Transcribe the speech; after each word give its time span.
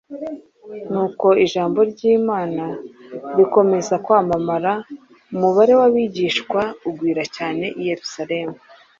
Nuko 0.91 1.27
ijambo 1.45 1.79
ry’Imana 1.91 2.65
rikomeza 3.37 3.93
kwamamara, 4.05 4.71
umubare 5.33 5.73
w’abigishwa 5.79 6.61
ugwira 6.89 7.23
cyane 7.35 7.65
i 7.79 7.81
Yerusalemu, 7.89 8.57